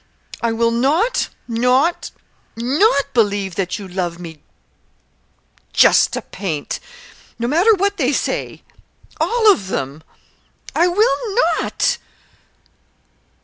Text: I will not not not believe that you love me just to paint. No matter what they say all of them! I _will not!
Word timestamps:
I 0.41 0.51
will 0.51 0.71
not 0.71 1.29
not 1.47 2.09
not 2.55 3.13
believe 3.13 3.53
that 3.53 3.77
you 3.77 3.87
love 3.87 4.17
me 4.17 4.41
just 5.73 6.11
to 6.13 6.23
paint. 6.23 6.79
No 7.37 7.47
matter 7.47 7.75
what 7.75 7.97
they 7.97 8.11
say 8.11 8.63
all 9.19 9.51
of 9.51 9.67
them! 9.67 10.01
I 10.75 10.87
_will 10.87 11.59
not! 11.61 11.99